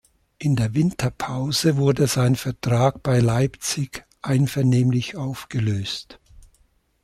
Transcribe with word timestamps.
In 0.39 0.55
der 0.55 0.73
Winterpause 0.73 1.77
wurde 1.77 2.07
sein 2.07 2.35
Vertrag 2.35 3.03
bei 3.03 3.19
Leipzig 3.19 4.03
einvernehmlich 4.23 5.15
aufgelöst. 5.15 6.19